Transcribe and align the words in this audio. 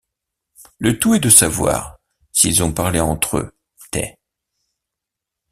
Le 0.79 0.97
tout 0.97 1.13
est 1.13 1.19
de 1.19 1.29
savoir 1.29 1.95
s’ils 2.31 2.63
ont 2.63 2.73
parlé 2.73 2.99
entre 2.99 3.37
eux, 3.37 3.53
té... 3.91 4.17